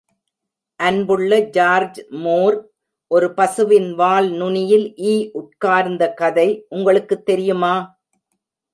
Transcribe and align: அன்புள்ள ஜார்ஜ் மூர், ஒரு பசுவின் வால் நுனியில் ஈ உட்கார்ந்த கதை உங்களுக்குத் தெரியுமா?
அன்புள்ள 0.79 1.39
ஜார்ஜ் 1.39 1.99
மூர், 2.09 2.57
ஒரு 3.07 3.33
பசுவின் 3.33 3.93
வால் 3.93 4.31
நுனியில் 4.31 4.97
ஈ 4.97 5.29
உட்கார்ந்த 5.31 6.13
கதை 6.13 6.65
உங்களுக்குத் 6.69 7.25
தெரியுமா? 7.25 7.99